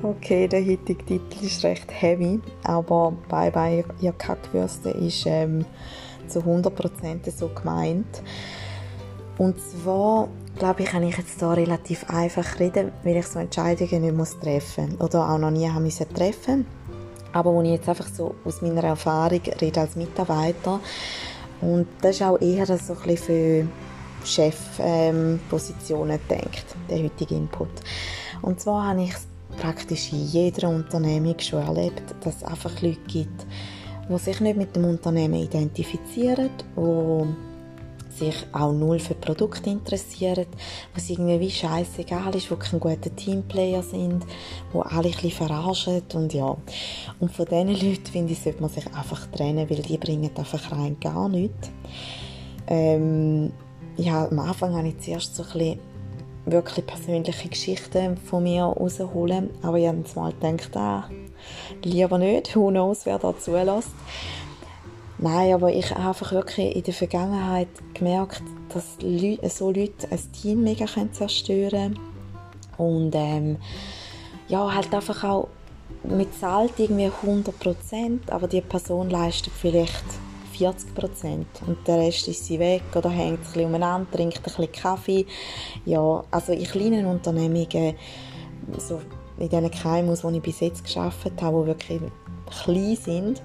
[0.00, 5.64] Okay, der heutige Titel ist recht heavy, aber Bye Bye, ihr Kackwürste ist ähm,
[6.28, 8.22] zu 100% so gemeint.
[9.38, 14.02] Und zwar, glaube ich, kann ich jetzt hier relativ einfach reden, weil ich so Entscheidungen
[14.02, 16.64] nicht muss treffen oder auch noch nie haben müssen treffen.
[17.32, 20.78] Aber wo ich jetzt einfach so aus meiner Erfahrung rede als Mitarbeiter
[21.60, 23.66] und das ist auch eher so ein bisschen für
[24.24, 27.70] Chefpositionen ähm, denkt, der heutige Input.
[28.42, 29.14] Und zwar habe ich
[29.60, 33.46] praktisch in jeder Unternehmung schon erlebt, dass es einfach Leute gibt,
[34.08, 37.48] die sich nicht mit dem Unternehmen identifizieren, die
[38.18, 40.46] sich auch null für Produkte interessieren,
[40.94, 44.24] was irgendwie wie scheißegal ist, die kein guter Teamplayer sind,
[44.74, 46.56] die alle ein verarschen und ja.
[47.20, 50.72] Und von diesen Leuten, finde ich, sollte man sich einfach trennen, weil die bringen einfach
[50.72, 51.70] rein gar nichts.
[52.66, 53.52] Ähm,
[53.96, 55.78] ja, am Anfang habe ich zuerst so ein bisschen
[56.50, 59.50] wirklich persönliche Geschichten von mir rausholen.
[59.62, 61.08] Aber ich habe mal gedacht, ah,
[61.82, 63.90] lieber nicht, who knows, wer da zulässt.
[65.18, 68.98] Nein, aber ich habe einfach wirklich in der Vergangenheit gemerkt, dass
[69.56, 72.00] so Leute ein Team mega zerstören können.
[72.76, 73.56] Und ähm,
[74.46, 75.48] ja, halt einfach auch
[76.04, 80.04] mit Zahlt irgendwie 100%, aber die Person leistet vielleicht
[80.58, 81.46] 40 Prozent.
[81.66, 85.26] Und der Rest ist sie weg oder hängt ein bisschen umeinander, trinkt ein bisschen Kaffee.
[85.84, 87.94] Ja, also in kleinen Unternehmungen,
[88.76, 89.00] so
[89.38, 92.00] in diesen KMUs, die ich bis jetzt geschafft habe, die wirklich
[92.64, 93.42] klein sind,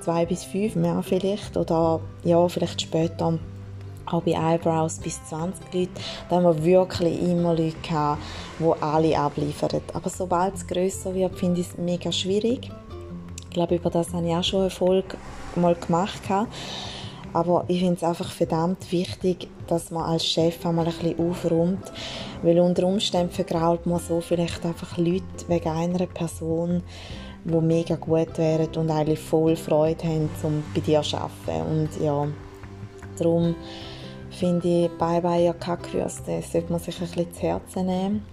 [0.00, 3.38] zwei bis fünf mehr vielleicht, oder ja, vielleicht später
[4.06, 5.90] auch bei Eyebrows bis 20 Leute,
[6.28, 8.20] da haben wir wirklich immer Leute gehabt,
[8.58, 9.80] die alle abliefern.
[9.94, 12.70] Aber sobald es grösser wird, finde ich es mega schwierig.
[13.50, 15.16] Ich glaube, über das habe ich auch schon Erfolg
[15.56, 16.22] mal gemacht.
[17.32, 21.92] Aber ich finde es einfach verdammt wichtig, dass man als Chef einmal ein bisschen aufräumt,
[22.44, 26.84] weil unter Umständen vergrault man so vielleicht einfach Leute wegen einer Person,
[27.44, 31.66] die mega gut wären und eigentlich voll Freude haben, um bei dir zu arbeiten.
[31.68, 32.28] Und ja,
[33.18, 33.56] darum
[34.30, 38.26] finde ich, Bye Bye ihr Kackwürste sollte man sich ein bisschen zu Herzen nehmen.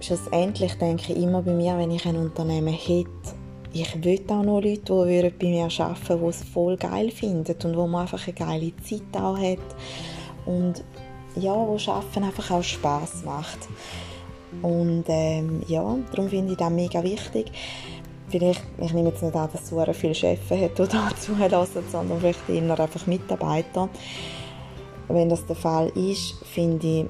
[0.00, 3.45] Schlussendlich denke ich immer bei mir, wenn ich ein Unternehmen hätte,
[3.82, 7.76] ich will auch noch Leute, die bei mir arbeiten die es voll geil finden und
[7.76, 9.58] wo man einfach eine geile Zeit auch hat
[10.46, 10.84] und
[11.36, 13.58] ja, wo Arbeiten einfach auch Spaß macht.
[14.62, 17.52] Und ähm, ja, darum finde ich das mega wichtig.
[18.28, 22.20] Vielleicht, ich nehme jetzt nicht an, dass so viele Chefs hat, die da zulassen, sondern
[22.20, 23.88] vielleicht eher einfach Mitarbeiter.
[25.08, 27.06] Wenn das der Fall ist, finde ich,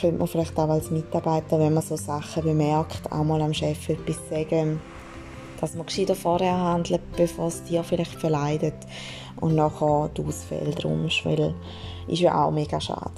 [0.00, 3.88] könnte man vielleicht auch als Mitarbeiter, wenn man so Sachen bemerkt, auch mal am Chef
[3.88, 4.80] etwas sagen,
[5.64, 8.74] dass man gescheiter vorher handelt, bevor es dir vielleicht verleidet
[9.40, 11.22] und nachher die Ausfälle drum ist,
[12.06, 13.14] ist ja auch mega schade.